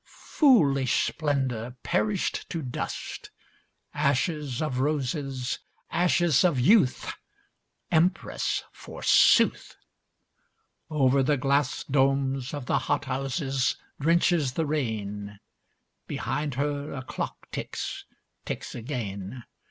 [0.03, 3.29] Foolish splendour, perished to dust.
[3.93, 5.59] Ashes of roses,
[5.91, 7.13] ashes of youth.
[7.91, 9.75] Empress forsooth!
[10.89, 15.39] Over the glass domes of the hot houses drenches the rain.
[16.07, 18.03] Behind her a clock ticks
[18.43, 19.43] ticks again.